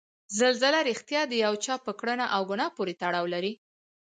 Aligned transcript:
زلزله 0.39 0.79
ریښتیا 0.89 1.21
د 1.27 1.33
یو 1.45 1.53
چا 1.65 1.75
په 1.85 1.91
کړنه 1.99 2.25
او 2.35 2.41
ګناه 2.51 2.69
پورې 2.77 2.93
تړاو 3.01 3.31
لري؟ 3.33 3.53